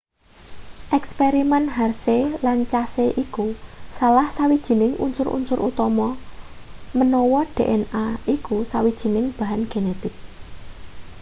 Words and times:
eksperimen 0.97 1.63
harshey 1.75 2.21
lan 2.45 2.59
chase 2.71 3.05
iku 3.25 3.45
salah 3.97 4.27
sawijining 4.37 4.93
unsur-unsur 5.05 5.59
utama 5.69 6.07
menawa 6.97 7.41
dna 7.55 8.05
iku 8.35 8.57
sawijining 8.71 9.27
bahan 9.37 9.61
genetik 9.71 10.13